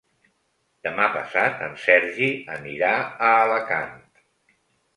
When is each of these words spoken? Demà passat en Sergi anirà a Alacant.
Demà 0.87 1.09
passat 1.17 1.61
en 1.67 1.77
Sergi 1.83 2.31
anirà 2.55 2.91
a 3.05 3.31
Alacant. 3.45 3.97